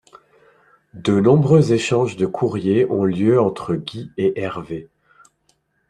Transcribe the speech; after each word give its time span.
De 0.95 1.19
nombreux 1.19 1.73
échanges 1.73 2.17
de 2.17 2.25
courriers 2.25 2.89
ont 2.89 3.03
lieu 3.03 3.39
entre 3.39 3.75
Gui 3.75 4.09
et 4.17 4.41
Hervé. 4.41 4.89